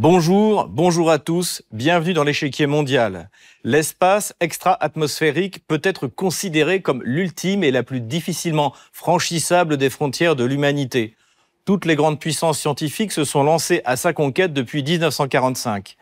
[0.00, 3.30] Bonjour, bonjour à tous, bienvenue dans l'échiquier mondial.
[3.64, 10.44] L'espace extra-atmosphérique peut être considéré comme l'ultime et la plus difficilement franchissable des frontières de
[10.44, 11.16] l'humanité.
[11.64, 15.96] Toutes les grandes puissances scientifiques se sont lancées à sa conquête depuis 1945.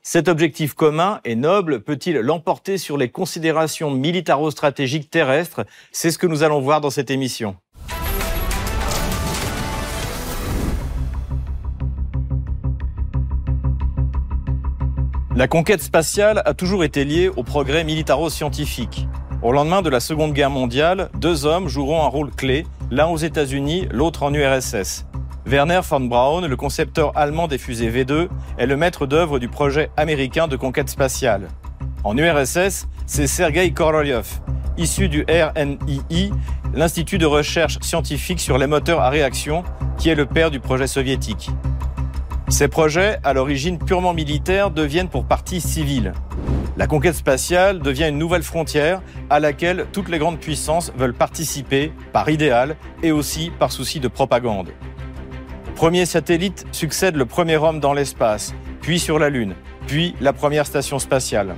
[0.00, 5.66] Cet objectif commun et noble peut-il l'emporter sur les considérations militaro-stratégiques terrestres?
[5.90, 7.56] C'est ce que nous allons voir dans cette émission.
[15.36, 19.06] La conquête spatiale a toujours été liée au progrès militaro-scientifique.
[19.42, 23.16] Au lendemain de la Seconde Guerre mondiale, deux hommes joueront un rôle clé, l'un aux
[23.16, 25.06] États-Unis, l'autre en URSS.
[25.46, 29.90] Werner von Braun, le concepteur allemand des fusées V2, est le maître d'œuvre du projet
[29.96, 31.46] américain de conquête spatiale.
[32.02, 34.26] En URSS, c'est Sergei Korolev,
[34.76, 36.32] issu du RNII,
[36.74, 39.62] l'Institut de recherche scientifique sur les moteurs à réaction,
[39.96, 41.50] qui est le père du projet soviétique.
[42.50, 46.12] Ces projets, à l'origine purement militaire, deviennent pour partie civils.
[46.76, 51.92] La conquête spatiale devient une nouvelle frontière à laquelle toutes les grandes puissances veulent participer
[52.12, 54.70] par idéal et aussi par souci de propagande.
[55.76, 59.54] Premier satellite succède le premier homme dans l'espace, puis sur la Lune,
[59.86, 61.54] puis la première station spatiale.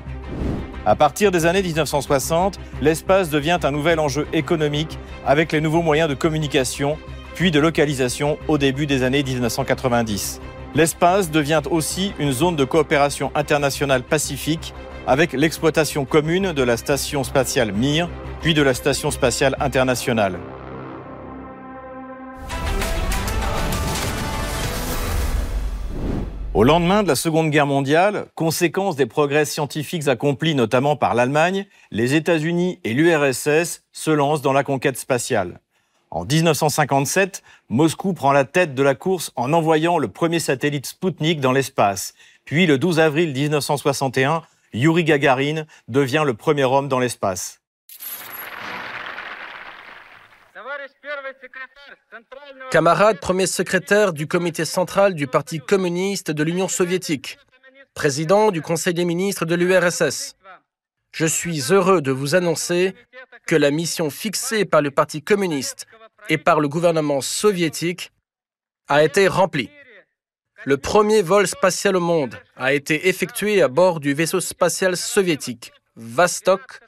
[0.84, 6.10] À partir des années 1960, l'espace devient un nouvel enjeu économique avec les nouveaux moyens
[6.10, 6.98] de communication,
[7.34, 10.40] puis de localisation au début des années 1990.
[10.74, 14.72] L'espace devient aussi une zone de coopération internationale pacifique
[15.06, 18.08] avec l'exploitation commune de la station spatiale Mir,
[18.40, 20.38] puis de la station spatiale internationale.
[26.54, 31.66] Au lendemain de la Seconde Guerre mondiale, conséquence des progrès scientifiques accomplis notamment par l'Allemagne,
[31.90, 35.60] les États-Unis et l'URSS se lancent dans la conquête spatiale.
[36.14, 41.40] En 1957, Moscou prend la tête de la course en envoyant le premier satellite Sputnik
[41.40, 42.12] dans l'espace.
[42.44, 44.42] Puis le 12 avril 1961,
[44.74, 47.62] Yuri Gagarin devient le premier homme dans l'espace.
[52.70, 57.38] Camarade premier secrétaire du comité central du Parti communiste de l'Union soviétique,
[57.94, 60.36] président du Conseil des ministres de l'URSS,
[61.12, 62.94] je suis heureux de vous annoncer
[63.46, 65.86] que la mission fixée par le Parti communiste
[66.28, 68.12] et par le gouvernement soviétique
[68.88, 69.70] a été remplie.
[70.64, 75.72] Le premier vol spatial au monde a été effectué à bord du vaisseau spatial soviétique
[75.96, 76.80] Vostok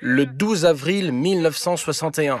[0.00, 2.40] le 12 avril 1961.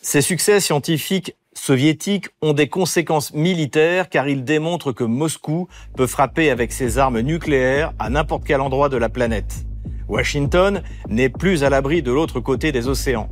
[0.00, 6.50] Ces succès scientifiques soviétiques ont des conséquences militaires car ils démontrent que Moscou peut frapper
[6.50, 9.66] avec ses armes nucléaires à n'importe quel endroit de la planète.
[10.08, 13.28] Washington n'est plus à l'abri de l'autre côté des océans.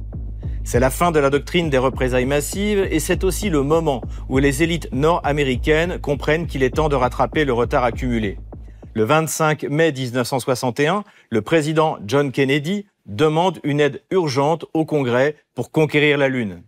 [0.65, 4.39] C'est la fin de la doctrine des représailles massives et c'est aussi le moment où
[4.39, 8.39] les élites nord-américaines comprennent qu'il est temps de rattraper le retard accumulé.
[8.95, 15.71] Le 25 mai 1961, le président John Kennedy demande une aide urgente au Congrès pour
[15.71, 16.63] conquérir la Lune.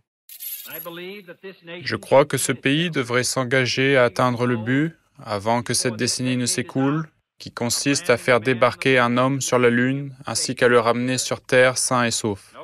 [1.83, 4.93] Je crois que ce pays devrait s'engager à atteindre le but
[5.25, 7.09] avant que cette décennie ne s'écoule,
[7.39, 11.41] qui consiste à faire débarquer un homme sur la Lune ainsi qu'à le ramener sur
[11.41, 12.55] Terre sain et sauf.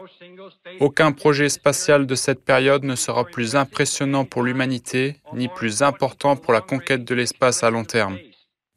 [0.80, 6.36] Aucun projet spatial de cette période ne sera plus impressionnant pour l'humanité ni plus important
[6.36, 8.18] pour la conquête de l'espace à long terme.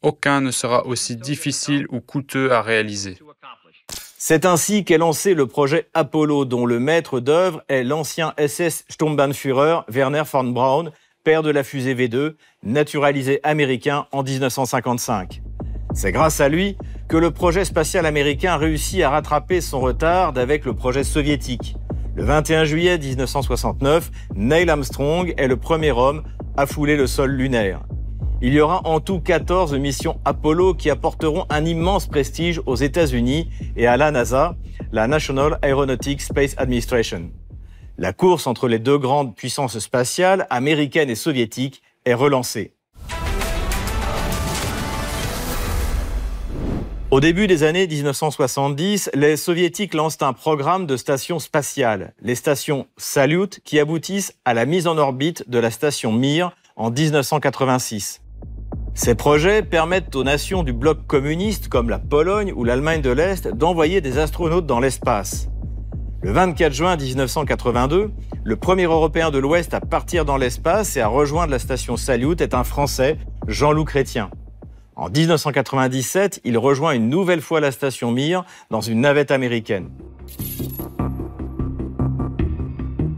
[0.02, 3.18] Aucun ne sera aussi difficile ou coûteux à réaliser.
[4.18, 9.82] C'est ainsi qu'est lancé le projet Apollo, dont le maître d'œuvre est l'ancien SS Sturmbannführer
[9.88, 10.92] Werner von Braun,
[11.24, 15.42] père de la fusée V2, naturalisé américain en 1955.
[15.96, 20.66] C'est grâce à lui que le projet spatial américain réussit à rattraper son retard avec
[20.66, 21.78] le projet soviétique.
[22.16, 26.24] Le 21 juillet 1969, Neil Armstrong est le premier homme
[26.58, 27.82] à fouler le sol lunaire.
[28.42, 33.50] Il y aura en tout 14 missions Apollo qui apporteront un immense prestige aux États-Unis
[33.78, 34.58] et à la NASA,
[34.92, 37.32] la National Aeronautic Space Administration.
[37.98, 42.75] La course entre les deux grandes puissances spatiales, américaines et soviétiques, est relancée.
[47.16, 52.88] Au début des années 1970, les soviétiques lancent un programme de stations spatiales, les stations
[52.98, 58.22] Salyut, qui aboutissent à la mise en orbite de la station Mir en 1986.
[58.96, 63.48] Ces projets permettent aux nations du bloc communiste, comme la Pologne ou l'Allemagne de l'Est,
[63.48, 65.48] d'envoyer des astronautes dans l'espace.
[66.22, 68.12] Le 24 juin 1982,
[68.44, 72.42] le premier Européen de l'Ouest à partir dans l'espace et à rejoindre la station Salyut
[72.42, 73.18] est un Français,
[73.48, 74.30] Jean-Loup Chrétien.
[74.98, 79.90] En 1997, il rejoint une nouvelle fois la station Mir dans une navette américaine.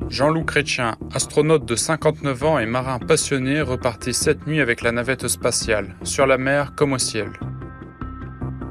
[0.10, 5.28] Jean-Loup Chrétien, astronaute de 59 ans et marin passionné, repartit cette nuit avec la navette
[5.28, 7.30] spatiale, sur la mer comme au ciel.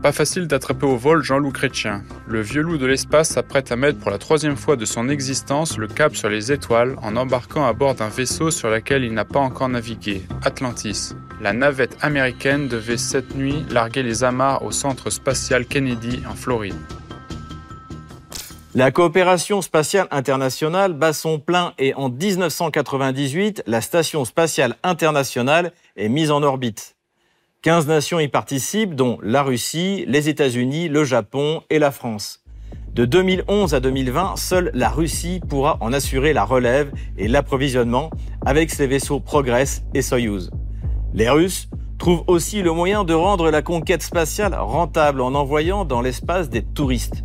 [0.07, 2.05] Pas facile d'attraper au vol Jean-Loup Chrétien.
[2.29, 5.79] Le vieux loup de l'espace s'apprête à mettre pour la troisième fois de son existence
[5.79, 9.25] le cap sur les étoiles en embarquant à bord d'un vaisseau sur lequel il n'a
[9.25, 11.17] pas encore navigué, Atlantis.
[11.41, 16.77] La navette américaine devait cette nuit larguer les amarres au centre spatial Kennedy en Floride.
[18.77, 26.09] La coopération spatiale internationale bat son plein et en 1998, la Station spatiale internationale est
[26.09, 26.96] mise en orbite.
[27.63, 32.45] 15 nations y participent, dont la Russie, les États-Unis, le Japon et la France.
[32.93, 38.11] De 2011 à 2020, seule la Russie pourra en assurer la relève et l'approvisionnement
[38.45, 40.51] avec ses vaisseaux Progress et Soyuz.
[41.13, 41.69] Les Russes
[41.99, 46.63] trouvent aussi le moyen de rendre la conquête spatiale rentable en envoyant dans l'espace des
[46.63, 47.25] touristes.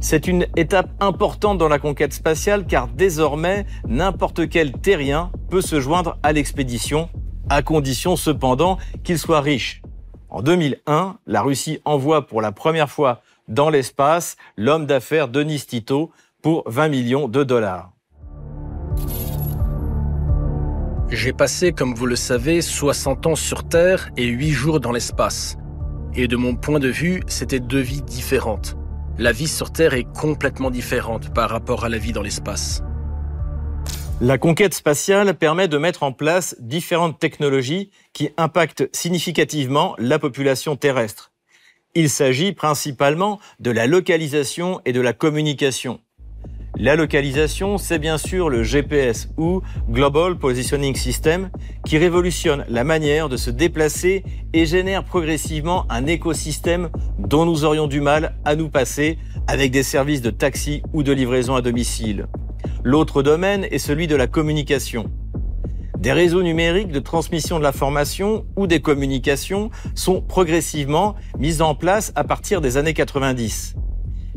[0.00, 5.80] C'est une étape importante dans la conquête spatiale car désormais, n'importe quel terrien peut se
[5.80, 7.08] joindre à l'expédition,
[7.48, 9.82] à condition cependant qu'il soit riche.
[10.28, 16.10] En 2001, la Russie envoie pour la première fois dans l'espace l'homme d'affaires Denis Tito
[16.42, 17.92] pour 20 millions de dollars.
[21.10, 25.56] J'ai passé, comme vous le savez, 60 ans sur Terre et 8 jours dans l'espace.
[26.14, 28.76] Et de mon point de vue, c'était deux vies différentes
[29.18, 32.82] la vie sur Terre est complètement différente par rapport à la vie dans l'espace.
[34.20, 40.74] La conquête spatiale permet de mettre en place différentes technologies qui impactent significativement la population
[40.74, 41.30] terrestre.
[41.94, 46.00] Il s'agit principalement de la localisation et de la communication.
[46.76, 51.50] La localisation, c'est bien sûr le GPS ou Global Positioning System
[51.86, 56.90] qui révolutionne la manière de se déplacer et génère progressivement un écosystème
[57.20, 59.16] dont nous aurions du mal à nous passer
[59.46, 62.26] avec des services de taxi ou de livraison à domicile.
[62.90, 65.10] L'autre domaine est celui de la communication.
[65.98, 72.12] Des réseaux numériques de transmission de l'information ou des communications sont progressivement mis en place
[72.14, 73.74] à partir des années 90.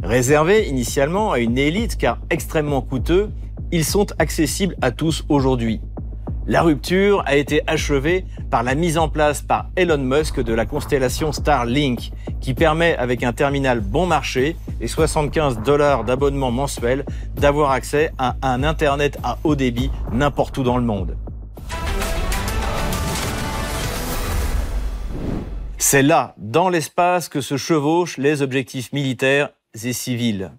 [0.03, 3.29] Réservés initialement à une élite car extrêmement coûteux,
[3.71, 5.79] ils sont accessibles à tous aujourd'hui.
[6.47, 10.65] La rupture a été achevée par la mise en place par Elon Musk de la
[10.65, 12.11] constellation Starlink,
[12.41, 17.05] qui permet avec un terminal bon marché et 75 dollars d'abonnement mensuel
[17.35, 21.15] d'avoir accès à un Internet à haut débit n'importe où dans le monde.
[25.77, 29.49] C'est là, dans l'espace, que se chevauchent les objectifs militaires
[29.83, 30.51] et civils.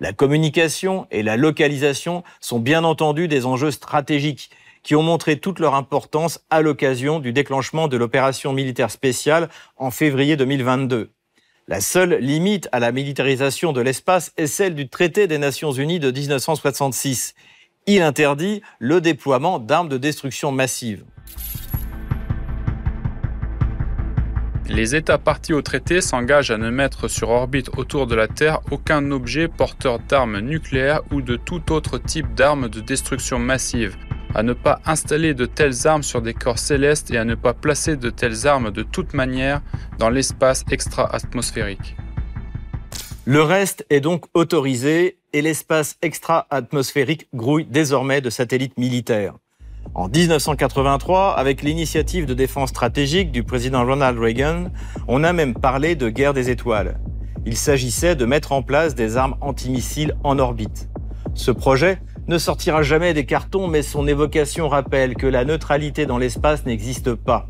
[0.00, 4.50] La communication et la localisation sont bien entendu des enjeux stratégiques
[4.82, 9.90] qui ont montré toute leur importance à l'occasion du déclenchement de l'opération militaire spéciale en
[9.90, 11.10] février 2022.
[11.68, 16.00] La seule limite à la militarisation de l'espace est celle du traité des Nations Unies
[16.00, 17.34] de 1966.
[17.86, 21.04] Il interdit le déploiement d'armes de destruction massive.
[24.68, 28.60] Les États partis au traité s'engagent à ne mettre sur orbite autour de la Terre
[28.70, 33.96] aucun objet porteur d'armes nucléaires ou de tout autre type d'armes de destruction massive,
[34.34, 37.54] à ne pas installer de telles armes sur des corps célestes et à ne pas
[37.54, 39.62] placer de telles armes de toute manière
[39.98, 41.96] dans l'espace extra-atmosphérique.
[43.26, 49.34] Le reste est donc autorisé et l'espace extra-atmosphérique grouille désormais de satellites militaires.
[49.94, 54.66] En 1983, avec l'initiative de défense stratégique du président Ronald Reagan,
[55.08, 56.98] on a même parlé de guerre des étoiles.
[57.46, 60.88] Il s'agissait de mettre en place des armes antimissiles en orbite.
[61.34, 66.16] Ce projet ne sortira jamais des cartons, mais son évocation rappelle que la neutralité dans
[66.16, 67.48] l'espace n'existe pas.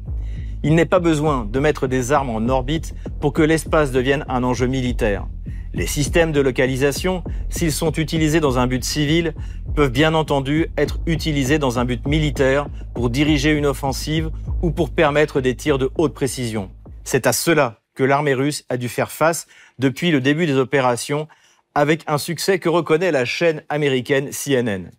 [0.63, 4.43] Il n'est pas besoin de mettre des armes en orbite pour que l'espace devienne un
[4.43, 5.27] enjeu militaire.
[5.75, 9.35] Les systèmes de localisation, s'ils sont utilisés dans un but civil,
[9.77, 14.31] peuvent bien entendu être utilisés dans un but militaire pour diriger une offensive
[14.63, 16.71] ou pour permettre des tirs de haute précision.
[17.05, 19.47] C'est à cela que l'armée russe a dû faire face
[19.79, 21.29] depuis le début des opérations
[21.75, 24.91] avec un succès que reconnaît la chaîne américaine CNN.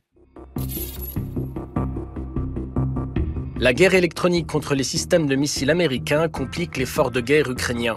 [3.59, 7.95] La guerre électronique contre les systèmes de missiles américains complique l'effort de guerre ukrainien.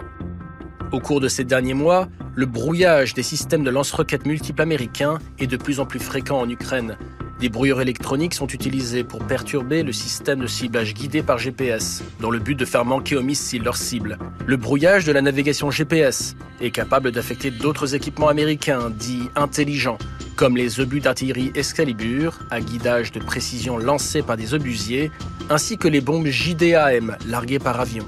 [0.95, 5.45] Au cours de ces derniers mois, le brouillage des systèmes de lance-roquettes multiples américains est
[5.45, 6.95] de plus en plus fréquent en Ukraine.
[7.41, 12.31] Des brouilleurs électroniques sont utilisés pour perturber le système de ciblage guidé par GPS, dans
[12.31, 14.17] le but de faire manquer aux missiles leur cible.
[14.45, 19.97] Le brouillage de la navigation GPS est capable d'affecter d'autres équipements américains dits intelligents,
[20.37, 25.11] comme les obus d'artillerie Excalibur, à guidage de précision lancés par des obusiers,
[25.49, 28.07] ainsi que les bombes JDAM larguées par avion.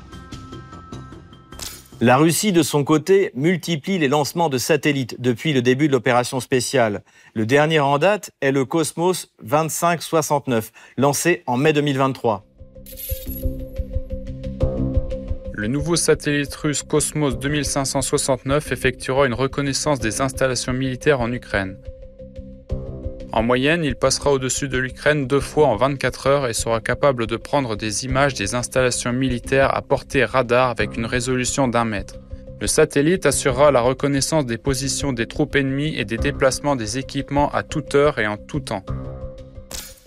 [2.00, 6.40] La Russie, de son côté, multiplie les lancements de satellites depuis le début de l'opération
[6.40, 7.02] spéciale.
[7.34, 12.46] Le dernier en date est le Cosmos 2569, lancé en mai 2023.
[15.54, 21.80] Le nouveau satellite russe Cosmos 2569 effectuera une reconnaissance des installations militaires en Ukraine.
[23.38, 27.28] En moyenne, il passera au-dessus de l'Ukraine deux fois en 24 heures et sera capable
[27.28, 32.16] de prendre des images des installations militaires à portée radar avec une résolution d'un mètre.
[32.60, 37.52] Le satellite assurera la reconnaissance des positions des troupes ennemies et des déplacements des équipements
[37.52, 38.84] à toute heure et en tout temps.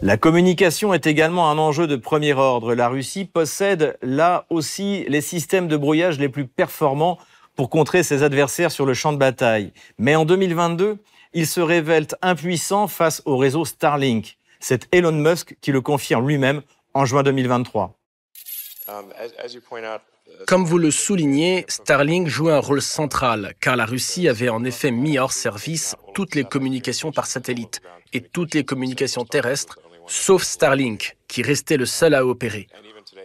[0.02, 2.74] La communication est également un enjeu de premier ordre.
[2.74, 7.16] La Russie possède là aussi les systèmes de brouillage les plus performants
[7.54, 9.72] pour contrer ses adversaires sur le champ de bataille.
[9.98, 10.98] Mais en 2022,
[11.32, 14.36] il se révèle impuissant face au réseau Starlink.
[14.58, 16.62] C'est Elon Musk qui le confirme lui-même
[16.94, 17.96] en juin 2023.
[18.88, 19.04] Um,
[20.46, 24.90] Comme vous le soulignez, Starlink joue un rôle central, car la Russie avait en effet
[24.90, 27.80] mis hors service toutes les communications par satellite
[28.12, 32.66] et toutes les communications terrestres, sauf Starlink, qui restait le seul à opérer.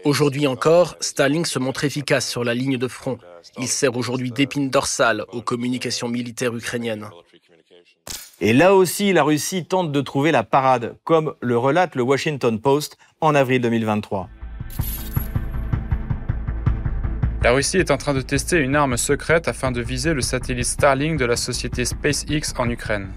[0.03, 3.17] Aujourd'hui encore, Starlink se montre efficace sur la ligne de front.
[3.57, 7.09] Il sert aujourd'hui d'épine dorsale aux communications militaires ukrainiennes.
[8.47, 12.61] Et là aussi, la Russie tente de trouver la parade, comme le relate le Washington
[12.61, 14.29] Post en avril 2023.
[17.41, 20.67] La Russie est en train de tester une arme secrète afin de viser le satellite
[20.67, 23.07] Starlink de la société SpaceX en Ukraine.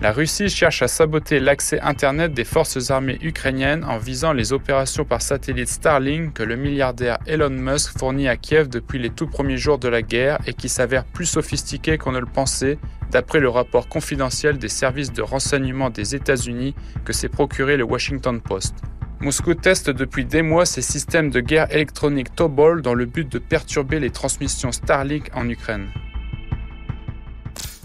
[0.00, 5.04] La Russie cherche à saboter l'accès Internet des forces armées ukrainiennes en visant les opérations
[5.04, 9.56] par satellite Starlink que le milliardaire Elon Musk fournit à Kiev depuis les tout premiers
[9.56, 12.78] jours de la guerre et qui s'avèrent plus sophistiquées qu'on ne le pensait,
[13.10, 18.40] d'après le rapport confidentiel des services de renseignement des États-Unis que s'est procuré le Washington
[18.40, 18.76] Post.
[19.18, 23.40] Moscou teste depuis des mois ses systèmes de guerre électronique Tobol dans le but de
[23.40, 25.88] perturber les transmissions Starlink en Ukraine.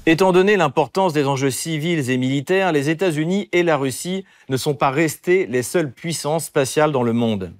[0.05, 4.73] Étant donné l'importance des enjeux civils et militaires, les États-Unis et la Russie ne sont
[4.73, 7.53] pas restés les seules puissances spatiales dans le monde.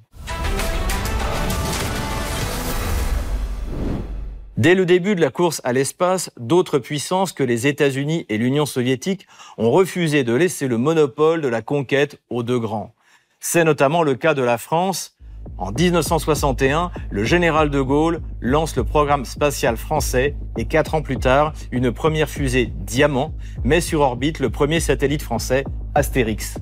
[4.58, 8.66] Dès le début de la course à l'espace, d'autres puissances que les États-Unis et l'Union
[8.66, 9.26] soviétique
[9.58, 12.94] ont refusé de laisser le monopole de la conquête aux deux grands.
[13.40, 15.13] C'est notamment le cas de la France,
[15.58, 21.18] en 1961, le général de Gaulle lance le programme spatial français et quatre ans plus
[21.18, 23.34] tard, une première fusée Diamant
[23.64, 25.64] met sur orbite le premier satellite français,
[25.96, 26.58] Astérix.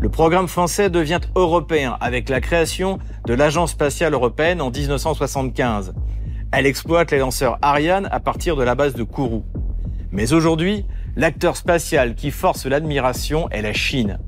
[0.00, 5.94] Le programme français devient européen avec la création de l'Agence spatiale européenne en 1975.
[6.50, 9.44] Elle exploite les lanceurs Ariane à partir de la base de Kourou.
[10.10, 10.84] Mais aujourd'hui,
[11.16, 14.18] l'acteur spatial qui force l'admiration est la Chine.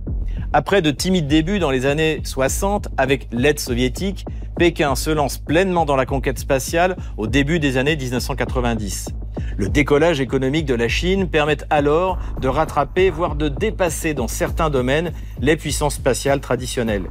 [0.56, 4.25] Après de timides débuts dans les années 60 avec l'aide soviétique,
[4.56, 9.08] Pékin se lance pleinement dans la conquête spatiale au début des années 1990.
[9.56, 14.70] Le décollage économique de la Chine permet alors de rattraper, voire de dépasser dans certains
[14.70, 17.11] domaines les puissances spatiales traditionnelles.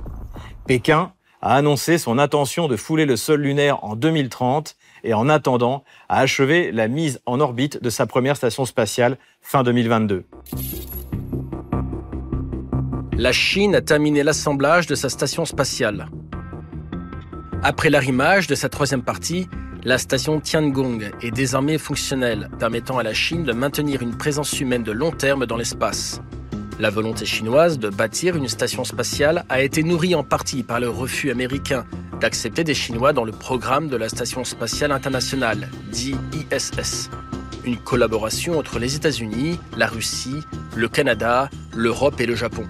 [0.65, 5.83] Pékin a annoncé son intention de fouler le sol lunaire en 2030 et en attendant
[6.07, 10.23] a achevé la mise en orbite de sa première station spatiale fin 2022
[13.17, 16.07] la Chine a terminé l'assemblage de sa station spatiale.
[17.61, 19.47] Après l'arrimage de sa troisième partie,
[19.83, 24.83] la station Tiangong est désormais fonctionnelle, permettant à la Chine de maintenir une présence humaine
[24.83, 26.21] de long terme dans l'espace.
[26.79, 30.89] La volonté chinoise de bâtir une station spatiale a été nourrie en partie par le
[30.89, 31.85] refus américain
[32.19, 37.09] d'accepter des Chinois dans le programme de la Station spatiale internationale, dit ISS.
[37.65, 40.41] Une collaboration entre les États-Unis, la Russie,
[40.75, 42.63] le Canada, l'Europe et le Japon.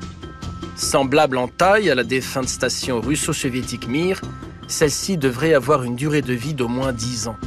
[0.75, 4.22] Semblable en taille à la défunte station russo-soviétique Mir,
[4.68, 7.38] celle-ci devrait avoir une durée de vie d'au moins 10 ans.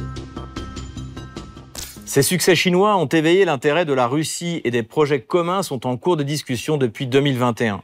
[2.05, 5.97] Ces succès chinois ont éveillé l'intérêt de la Russie et des projets communs sont en
[5.97, 7.83] cours de discussion depuis 2021.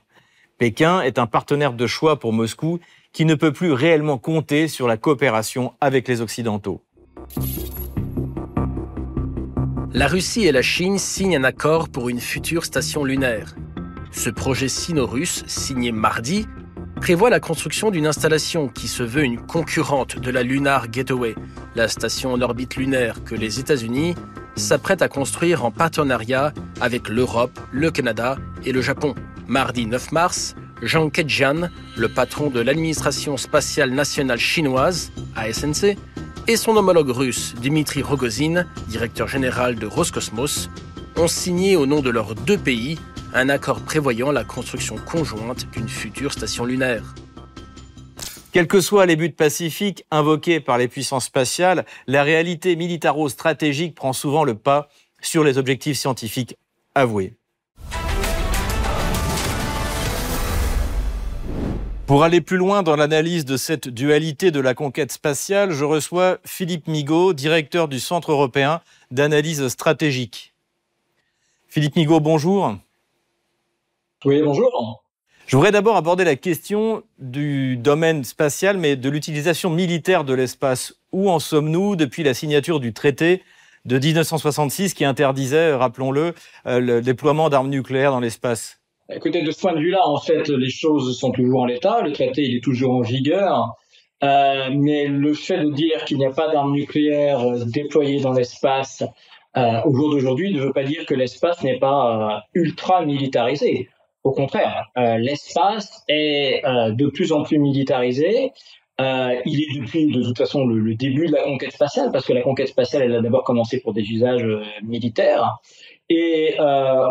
[0.58, 2.80] Pékin est un partenaire de choix pour Moscou
[3.12, 6.82] qui ne peut plus réellement compter sur la coopération avec les Occidentaux.
[9.94, 13.56] La Russie et la Chine signent un accord pour une future station lunaire.
[14.14, 16.48] Ce projet sino-russe, signé mardi,
[17.02, 21.36] prévoit la construction d'une installation qui se veut une concurrente de la Lunar Gateway,
[21.76, 24.14] la station en orbite lunaire que les États-Unis
[24.56, 29.16] s'apprêtent à construire en partenariat avec l'Europe, le Canada et le Japon.
[29.48, 30.56] Mardi 9 mars,
[30.86, 35.98] Zhang Kejian, le patron de l'administration spatiale nationale chinoise, ASNC,
[36.48, 40.70] et son homologue russe, Dmitri Rogozin, directeur général de Roscosmos,
[41.18, 43.00] ont signé au nom de leurs deux pays
[43.34, 47.16] un accord prévoyant la construction conjointe d'une future station lunaire.
[48.52, 54.14] Quels que soient les buts pacifiques invoqués par les puissances spatiales, la réalité militaro-stratégique prend
[54.14, 54.90] souvent le pas
[55.22, 56.58] sur les objectifs scientifiques
[56.94, 57.34] avoués.
[62.06, 66.38] Pour aller plus loin dans l'analyse de cette dualité de la conquête spatiale, je reçois
[66.46, 70.54] Philippe Migaud, directeur du Centre européen d'analyse stratégique.
[71.70, 72.76] Philippe Migaud, bonjour.
[74.26, 75.04] Oui, bonjour.
[75.48, 80.96] Je voudrais d'abord aborder la question du domaine spatial, mais de l'utilisation militaire de l'espace.
[81.12, 83.42] Où en sommes-nous depuis la signature du traité
[83.84, 86.34] de 1966 qui interdisait, rappelons-le,
[86.68, 88.80] euh, le déploiement d'armes nucléaires dans l'espace?
[89.12, 92.02] Écoutez, de ce point de vue-là, en fait, les choses sont toujours en l'état.
[92.02, 93.76] Le traité, il est toujours en vigueur.
[94.24, 98.32] Euh, mais le fait de dire qu'il n'y a pas d'armes nucléaires euh, déployées dans
[98.32, 99.04] l'espace
[99.56, 103.88] au jour d'aujourd'hui ne veut pas dire que l'espace n'est pas ultra militarisé.
[104.24, 108.52] Au contraire, euh, l'espace est euh, de plus en plus militarisé.
[109.02, 112.32] Euh, il est depuis de toute façon le, début de la conquête spatiale, parce que
[112.32, 114.46] la conquête spatiale, elle a d'abord commencé pour des usages
[114.84, 115.58] militaires.
[116.10, 116.56] Et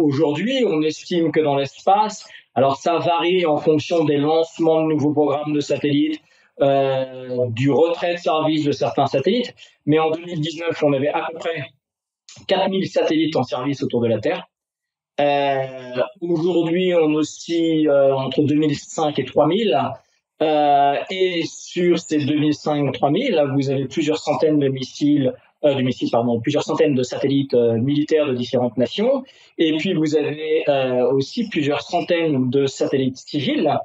[0.00, 5.12] aujourd'hui, on estime que dans l'espace, alors ça varie en fonction des lancements de nouveaux
[5.12, 6.20] programmes de satellites,
[6.60, 9.52] du retrait de service de certains satellites,
[9.86, 11.64] mais en 2019, on avait à peu près
[12.46, 14.46] 4000 satellites en service autour de la Terre.
[15.20, 19.78] Euh, Aujourd'hui, on oscille euh, entre 2005 et 3000.
[20.42, 26.40] Euh, et sur ces 2005-3000, vous avez plusieurs centaines de missiles, euh, de missiles, pardon,
[26.40, 29.22] plusieurs centaines de satellites militaires de différentes nations.
[29.58, 33.78] Et puis vous avez euh, aussi plusieurs centaines de satellites civils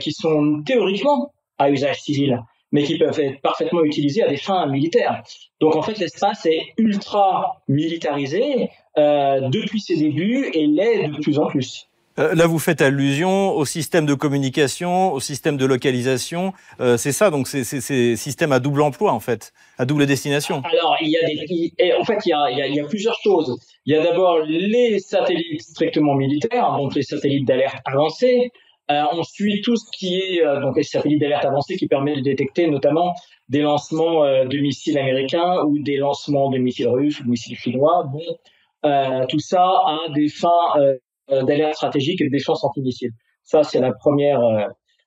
[0.00, 2.42] qui sont théoriquement à usage civil
[2.72, 5.22] mais qui peuvent être parfaitement utilisés à des fins militaires.
[5.60, 11.46] Donc en fait, l'espace est ultra militarisé depuis ses débuts et l'est de plus en
[11.46, 11.88] plus.
[12.18, 16.54] Euh, là, vous faites allusion au système de communication, au système de localisation.
[16.80, 20.62] Euh, c'est ça, donc c'est ces systèmes à double emploi, en fait, à double destination.
[20.64, 23.58] Alors, il y a des, en fait, il y a, il y a plusieurs choses.
[23.84, 28.50] Il y a d'abord les satellites strictement militaires, donc les satellites d'alerte avancés.
[28.90, 32.14] Euh, on suit tout ce qui est euh, donc les satellites d'alerte avancés qui permet
[32.14, 33.14] de détecter notamment
[33.48, 37.56] des lancements euh, de missiles américains ou des lancements de missiles russes ou de missiles
[37.56, 38.04] chinois.
[38.12, 38.34] Bon, euh,
[38.82, 40.96] tout ça a des fins
[41.28, 43.12] d'alerte stratégique et de défense anti-missiles.
[43.42, 44.40] Ça, c'est la première,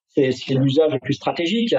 [0.10, 1.76] c'est l'usage le plus stratégique.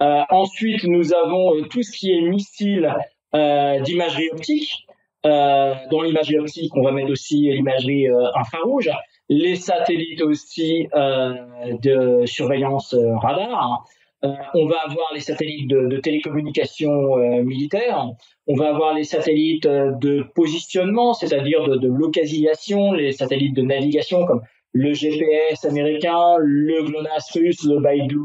[0.00, 2.94] ensuite, nous avons tout ce qui est missiles
[3.32, 4.86] d'imagerie optique.
[5.24, 8.90] dans l'imagerie optique, on va mettre aussi l'imagerie infrarouge
[9.32, 11.34] les satellites aussi euh,
[11.82, 13.84] de surveillance euh, radar.
[14.24, 18.06] Euh, on va avoir les satellites de, de télécommunication euh, militaire,
[18.46, 24.24] on va avoir les satellites de positionnement, c'est-à-dire de, de, localisation, les satellites de navigation
[24.24, 28.18] comme le GPS américain, le GLONASS russe, le Baidu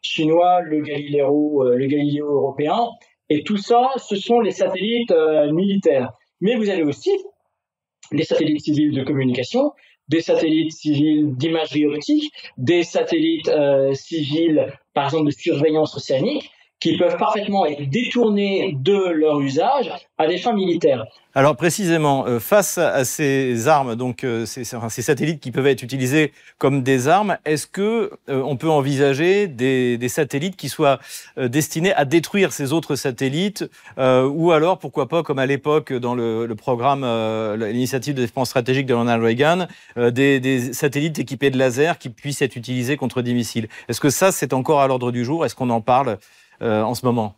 [0.00, 2.88] chinois, le Galileo, le Galileo européen.
[3.28, 5.14] Et tout ça, ce sont les satellites
[5.52, 6.12] militaires.
[6.40, 7.12] Mais vous avez aussi
[8.10, 9.72] les satellites civils de communication
[10.08, 16.50] des satellites civils d'imagerie optique, des satellites euh, civils, par exemple, de surveillance océanique,
[16.82, 21.04] qui peuvent parfaitement être détournés de leur usage à des fins militaires.
[21.34, 26.32] Alors précisément, euh, face à ces armes, donc euh, ces, satellites qui peuvent être utilisés
[26.58, 30.98] comme des armes, est-ce que euh, on peut envisager des, satellites qui soient
[31.38, 33.64] destinés à détruire ces autres satellites,
[33.96, 37.02] ou alors pourquoi pas, comme à l'époque dans le, le programme,
[37.56, 42.42] l'initiative de défense stratégique de Ronald Reagan, des, des, satellites équipés de lasers qui puissent
[42.42, 43.68] être utilisés contre des missiles.
[43.88, 45.46] Est-ce que ça c'est encore à l'ordre du jour?
[45.46, 46.18] Est-ce qu'on en parle
[46.60, 47.34] euh, en ce moment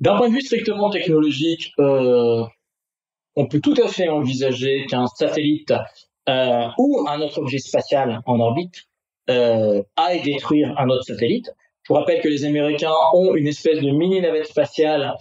[0.00, 2.44] D'un point de vue strictement technologique, euh,
[3.34, 5.72] on peut tout à fait envisager qu'un satellite
[6.28, 8.84] euh, ou un autre objet spatial en orbite
[9.28, 11.50] aille détruire un autre satellite.
[11.82, 15.14] Je vous rappelle que les Américains ont une espèce de mini navette spatiale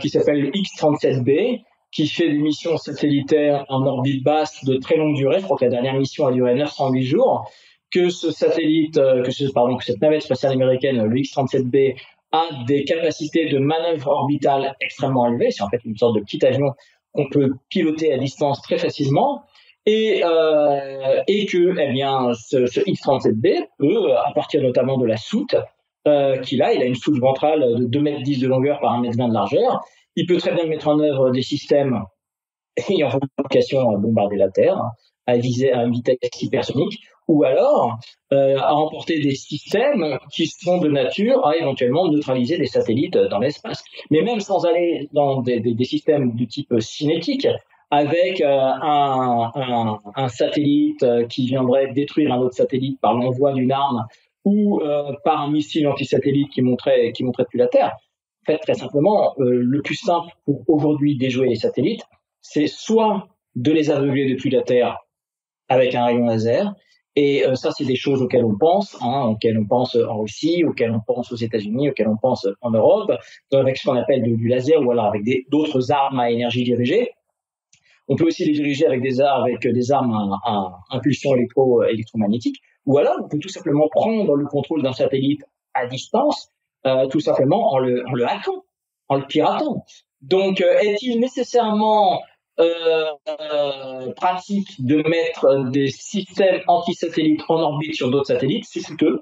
[0.00, 5.16] qui s'appelle le X-37B, qui fait des missions satellitaires en orbite basse de très longue
[5.16, 5.40] durée.
[5.40, 7.50] Je crois que la dernière mission a duré 908 jours.
[7.90, 11.96] Que ce satellite, que que cette navette spatiale américaine, le X-37B,
[12.32, 15.50] a des capacités de manœuvre orbitale extrêmement élevées.
[15.50, 16.72] C'est en fait une sorte de petit avion
[17.12, 19.44] qu'on peut piloter à distance très facilement.
[19.86, 25.16] Et, euh, et que eh bien, ce, ce X-37B peut, à partir notamment de la
[25.16, 25.56] soute
[26.06, 28.92] euh, qu'il a, il a une soute ventrale de 2 mètres 10 de longueur par
[28.92, 29.80] 1 mètre 20 de largeur,
[30.14, 32.02] il peut très bien mettre en œuvre des systèmes
[32.88, 34.80] ayant vocation à bombarder la Terre,
[35.26, 37.98] à viser à une vitesse hypersonique, ou alors
[38.32, 43.38] euh, à emporter des systèmes qui sont de nature à éventuellement neutraliser des satellites dans
[43.38, 43.84] l'espace.
[44.10, 47.46] Mais même sans aller dans des, des, systèmes du type cinétique,
[47.90, 54.04] avec euh, un, satellite euh, qui viendrait détruire un autre satellite par l'envoi d'une arme
[54.44, 54.80] ou
[55.24, 57.92] par un missile anti-satellite qui montrait, qui montrait depuis la Terre.
[58.42, 62.04] En fait, très simplement, le plus simple pour aujourd'hui déjouer les satellites,
[62.40, 64.96] c'est soit de les aveugler depuis la Terre
[65.68, 66.74] avec un rayon laser,
[67.16, 70.64] et euh, ça, c'est des choses auxquelles on pense, hein, auxquelles on pense en Russie,
[70.64, 73.12] auxquelles on pense aux États-Unis, auxquelles on pense en Europe,
[73.52, 77.10] avec ce qu'on appelle du, laser ou alors avec d'autres armes à énergie dirigée.
[78.06, 83.28] On peut aussi les diriger avec des armes, à, impulsion électro, électromagnétique, ou alors on
[83.28, 85.42] peut tout simplement prendre le contrôle d'un satellite
[85.74, 86.50] à distance,
[86.86, 88.64] euh, tout simplement en le, hackant,
[89.08, 89.84] en le piratant.
[90.22, 92.20] Donc, euh, est-il nécessairement
[92.60, 99.20] euh, euh, pratique de mettre des systèmes anti-satellites en orbite sur d'autres satellites, c'est coûteux,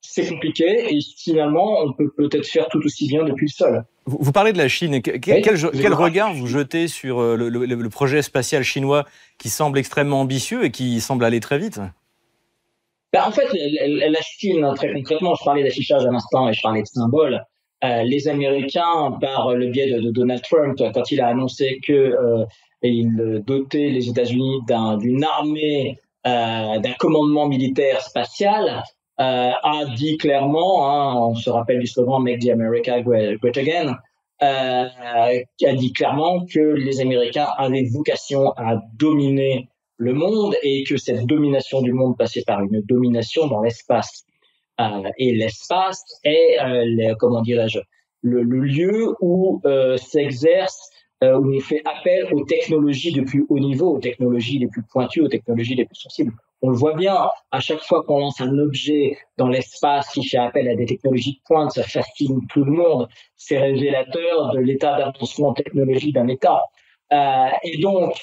[0.00, 3.84] c'est compliqué et finalement on peut peut-être faire tout aussi bien depuis le sol.
[4.06, 5.02] Vous, parlez de la Chine.
[5.02, 9.04] Quel, quel, regard vous jetez sur euh, le, projet spatial chinois
[9.36, 11.80] qui semble extrêmement ambitieux et qui semble aller très vite?
[13.12, 16.82] Ben, En fait, la Chine, très concrètement, je parlais d'affichage à l'instant et je parlais
[16.82, 17.44] de symboles.
[17.84, 22.44] Euh, les Américains, par le biais de, Donald Trump, quand il a annoncé que euh,
[22.82, 24.60] il dotait les États-Unis
[24.98, 28.82] d'une armée, euh, d'un commandement militaire spatial,
[29.18, 33.96] a dit clairement, hein, on se rappelle du slogan Make the America Great, Again,
[34.40, 41.24] a dit clairement que les Américains avaient vocation à dominer le monde et que cette
[41.24, 44.25] domination du monde passait par une domination dans l'espace.
[44.80, 47.78] Euh, et l'espace est, euh, comment dirais-je,
[48.22, 50.90] le, le, lieu où euh, s'exerce
[51.22, 55.22] où on fait appel aux technologies de plus haut niveau, aux technologies les plus pointues,
[55.22, 56.32] aux technologies les plus sensibles.
[56.60, 57.16] On le voit bien,
[57.50, 61.34] à chaque fois qu'on lance un objet dans l'espace qui fait appel à des technologies
[61.34, 63.08] de pointe, ça fascine tout le monde.
[63.36, 66.64] C'est révélateur de l'état d'avancement technologique d'un État.
[67.12, 68.14] Euh, et donc,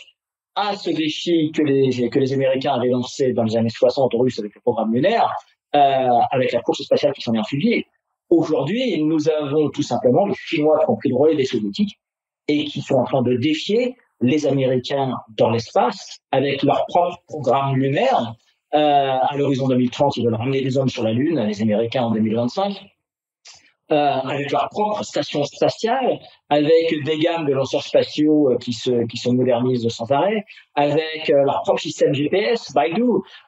[0.56, 4.20] à ce défi que les, que les Américains avaient lancé dans les années 60 aux
[4.20, 5.32] Russes avec le programme lunaire,
[5.76, 7.84] euh, avec la course spatiale qui s'en est ensuivie.
[8.30, 12.00] Aujourd'hui, nous avons tout simplement les Chinois qui ont pris le relais des Soviétiques
[12.48, 17.76] et qui sont en train de défier les Américains dans l'espace avec leur propre programme
[17.76, 18.36] lunaire.
[18.74, 22.12] Euh, à l'horizon 2030, ils veulent ramener des hommes sur la Lune, les Américains en
[22.12, 22.82] 2025.
[23.92, 26.18] Euh, avec leur propre station spatiale,
[26.50, 31.30] avec des gammes de lanceurs spatiaux euh, qui se qui se modernisent sans arrêt, avec
[31.30, 33.04] euh, leur propre système GPS, Baidu.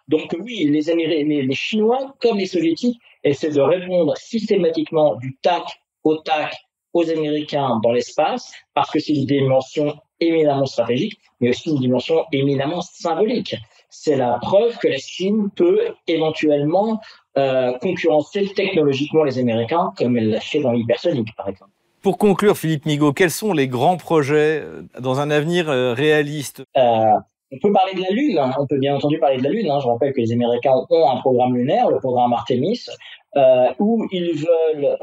[0.09, 5.63] Donc oui, les Américains, les Chinois comme les Soviétiques essaient de répondre systématiquement du tac
[6.03, 6.53] au tac
[6.91, 12.25] aux Américains dans l'espace parce que c'est une dimension éminemment stratégique, mais aussi une dimension
[12.33, 13.55] éminemment symbolique.
[13.89, 16.99] C'est la preuve que la Chine peut éventuellement
[17.37, 21.71] euh, concurrencer technologiquement les Américains, comme elle l'a fait dans l'hypersonique, par exemple.
[22.01, 26.63] Pour conclure, Philippe Migaud, quels sont les grands projets euh, dans un avenir euh, réaliste?
[26.75, 28.53] On peut parler de la Lune, hein.
[28.57, 29.69] on peut bien entendu parler de la Lune.
[29.69, 29.79] Hein.
[29.81, 32.85] Je rappelle que les Américains ont un programme lunaire, le programme Artemis,
[33.79, 34.97] où ils veulent,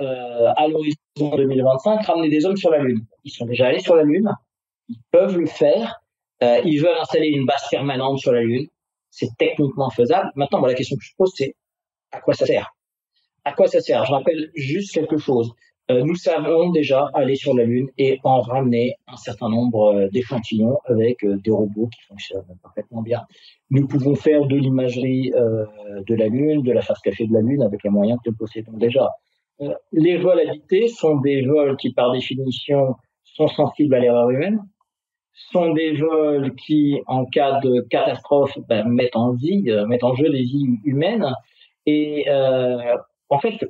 [0.57, 0.97] à l'horizon
[1.37, 3.01] 2025, ramener des hommes sur la Lune.
[3.25, 4.31] Ils sont déjà allés sur la Lune,
[4.89, 6.03] ils peuvent le faire,
[6.41, 8.67] ils veulent installer une base permanente sur la Lune.
[9.11, 10.31] C'est techniquement faisable.
[10.35, 11.55] Maintenant, la question que je pose, c'est
[12.13, 12.75] à quoi ça sert?
[13.45, 14.05] À quoi ça sert?
[14.05, 15.53] Je rappelle juste quelque chose.
[15.91, 20.09] Euh, nous savons déjà aller sur la Lune et en ramener un certain nombre euh,
[20.13, 23.23] d'échantillons avec euh, des robots qui fonctionnent parfaitement bien.
[23.71, 27.63] Nous pouvons faire de l'imagerie de la Lune, de la face cachée de la Lune
[27.63, 29.09] avec les moyens que nous possédons déjà.
[29.93, 32.95] les vols habités sont des vols qui, par définition,
[33.25, 34.61] sont sensibles à l'erreur humaine,
[35.53, 40.29] sont des vols qui, en cas de catastrophe, ben, mettent en vie, mettent en jeu
[40.29, 41.33] des vies humaines
[41.87, 42.97] et euh,
[43.29, 43.65] en fait,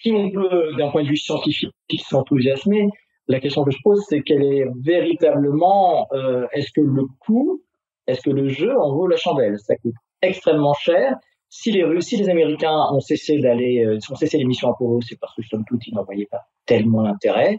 [0.00, 2.88] si on peut, d'un point de vue scientifique, s'enthousiasmer,
[3.28, 7.62] la question que je pose, c'est quelle est véritablement, euh, est-ce que le coût,
[8.06, 9.58] est-ce que le jeu en vaut la chandelle?
[9.58, 11.16] Ça coûte extrêmement cher.
[11.48, 15.00] Si les Russes, si les Américains ont cessé d'aller, euh, ont cessé les missions Apollo,
[15.02, 17.58] c'est parce que somme toute, ils n'en voyaient pas tellement l'intérêt.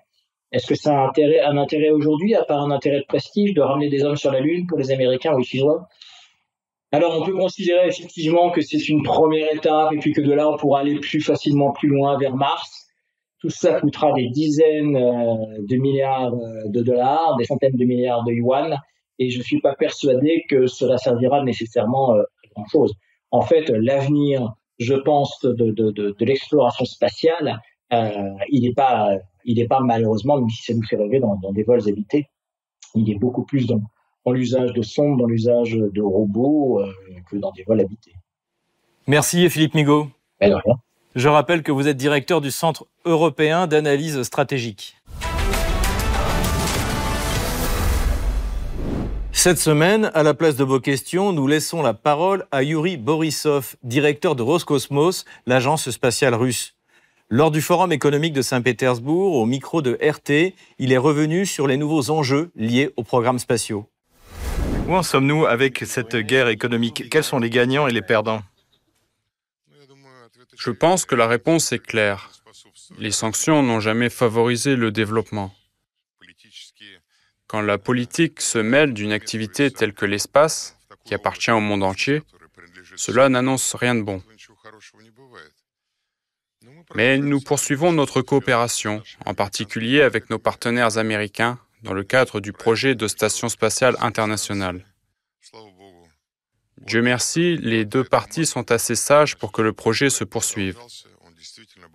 [0.52, 3.62] Est-ce que ça a intérêt, un intérêt aujourd'hui, à part un intérêt de prestige, de
[3.62, 5.88] ramener des hommes sur la Lune pour les Américains ou les Chinois?
[6.92, 10.50] Alors on peut considérer effectivement que c'est une première étape et puis que de là
[10.50, 12.88] on pourra aller plus facilement plus loin vers Mars.
[13.40, 15.36] Tout ça coûtera des dizaines euh,
[15.68, 18.78] de milliards euh, de dollars, des centaines de milliards de yuan
[19.20, 22.94] et je suis pas persuadé que cela servira nécessairement euh, à grand chose.
[23.32, 27.60] En fait, l'avenir, je pense, de, de, l'exploration spatiale,
[27.92, 29.18] il n'est pas,
[29.68, 32.28] pas malheureusement, même si ça nous fait rêver dans, dans des vols habités,
[32.96, 33.82] il est beaucoup plus dans
[34.28, 36.92] dans l'usage de sondes, dans l'usage de robots euh,
[37.32, 38.12] que dans des vols habités.
[39.08, 40.10] Merci Philippe Migaud.
[41.16, 44.98] Je rappelle que vous êtes directeur du Centre européen d'analyse stratégique.
[49.32, 53.78] Cette semaine, à la place de vos questions, nous laissons la parole à Yuri Borisov,
[53.84, 56.76] directeur de Roscosmos, l'agence spatiale russe.
[57.30, 61.78] Lors du Forum économique de Saint-Pétersbourg, au micro de RT, il est revenu sur les
[61.78, 63.88] nouveaux enjeux liés aux programmes spatiaux.
[64.88, 67.10] Où en sommes-nous avec cette guerre économique?
[67.10, 68.42] Quels sont les gagnants et les perdants?
[70.56, 72.32] Je pense que la réponse est claire.
[72.98, 75.54] Les sanctions n'ont jamais favorisé le développement.
[77.48, 82.22] Quand la politique se mêle d'une activité telle que l'espace, qui appartient au monde entier,
[82.96, 84.24] cela n'annonce rien de bon.
[86.96, 92.54] Mais nous poursuivons notre coopération, en particulier avec nos partenaires américains, dans le cadre du
[92.54, 94.84] projet de station spatiale internationale.
[96.82, 100.78] Dieu merci, les deux parties sont assez sages pour que le projet se poursuive.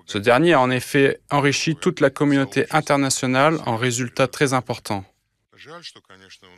[0.06, 5.04] Ce dernier a en effet enrichi toute la communauté internationale en résultats très importants.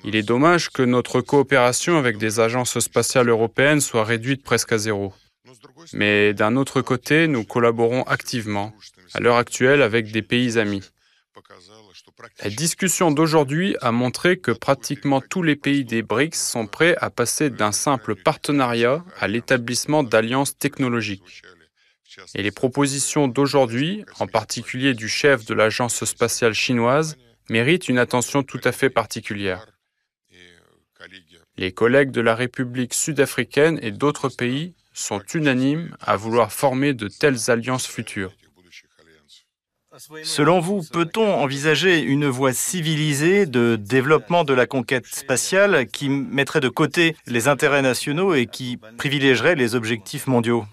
[0.04, 4.78] Il est dommage que notre coopération avec des agences spatiales européennes soit réduite presque à
[4.78, 5.12] zéro.
[5.92, 8.72] Mais d'un autre côté, nous collaborons activement,
[9.12, 10.82] à l'heure actuelle, avec des pays amis.
[12.42, 17.10] La discussion d'aujourd'hui a montré que pratiquement tous les pays des BRICS sont prêts à
[17.10, 21.42] passer d'un simple partenariat à l'établissement d'alliances technologiques.
[22.34, 27.16] Et les propositions d'aujourd'hui, en particulier du chef de l'agence spatiale chinoise,
[27.48, 29.66] mérite une attention tout à fait particulière.
[31.56, 37.08] Les collègues de la République sud-africaine et d'autres pays sont unanimes à vouloir former de
[37.08, 38.32] telles alliances futures.
[40.24, 46.60] Selon vous, peut-on envisager une voie civilisée de développement de la conquête spatiale qui mettrait
[46.60, 50.64] de côté les intérêts nationaux et qui privilégierait les objectifs mondiaux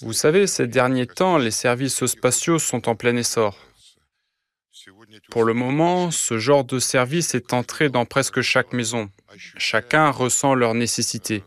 [0.00, 3.54] Vous savez, ces derniers temps, les services spatiaux sont en plein essor.
[5.30, 9.10] Pour le moment, ce genre de service est entré dans presque chaque maison.
[9.56, 11.42] Chacun ressent leur nécessité.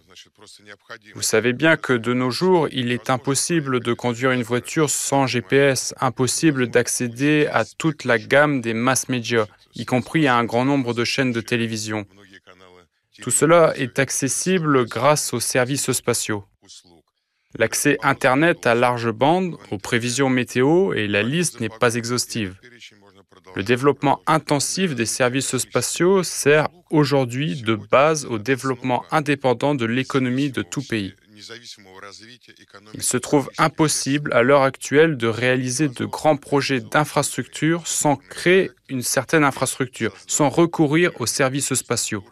[1.15, 5.27] Vous savez bien que de nos jours, il est impossible de conduire une voiture sans
[5.27, 10.65] GPS, impossible d'accéder à toute la gamme des mass médias, y compris à un grand
[10.65, 12.05] nombre de chaînes de télévision.
[13.21, 16.45] Tout cela est accessible grâce aux services spatiaux.
[17.57, 22.55] L'accès Internet à large bande, aux prévisions météo et la liste n'est pas exhaustive.
[23.55, 30.51] Le développement intensif des services spatiaux sert aujourd'hui de base au développement indépendant de l'économie
[30.51, 31.13] de tout pays.
[32.93, 38.71] Il se trouve impossible à l'heure actuelle de réaliser de grands projets d'infrastructure sans créer
[38.89, 42.23] une certaine infrastructure, sans recourir aux services spatiaux.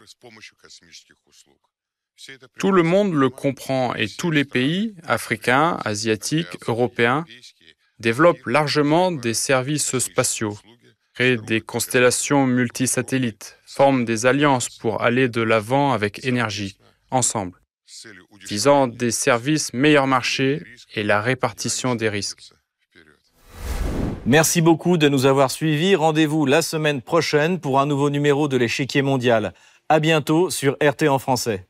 [2.58, 7.24] Tout le monde le comprend et tous les pays, africains, asiatiques, européens,
[8.00, 10.58] développent largement des services spatiaux
[11.16, 16.76] créent des constellations multisatellites, forment des alliances pour aller de l'avant avec énergie,
[17.10, 17.58] ensemble,
[18.46, 20.62] visant des services meilleur marché
[20.94, 22.52] et la répartition des risques.
[24.26, 25.94] Merci beaucoup de nous avoir suivis.
[25.94, 29.54] Rendez-vous la semaine prochaine pour un nouveau numéro de l'échiquier mondial.
[29.88, 31.66] À bientôt sur RT en français.